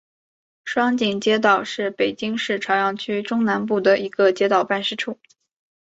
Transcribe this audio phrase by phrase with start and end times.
[0.65, 5.19] 双井街道是北京市朝阳区中南部的一个街道办事处。